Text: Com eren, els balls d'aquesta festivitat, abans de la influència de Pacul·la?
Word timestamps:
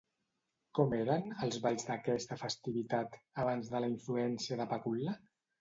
Com 0.79 0.95
eren, 0.99 1.27
els 1.47 1.59
balls 1.67 1.85
d'aquesta 1.91 2.39
festivitat, 2.45 3.21
abans 3.45 3.73
de 3.75 3.83
la 3.85 3.93
influència 3.95 4.63
de 4.65 4.69
Pacul·la? 4.77 5.19